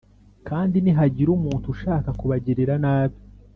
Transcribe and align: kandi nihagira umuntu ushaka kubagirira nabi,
kandi 0.47 0.75
nihagira 0.79 1.29
umuntu 1.37 1.65
ushaka 1.73 2.09
kubagirira 2.19 2.73
nabi, 2.83 3.17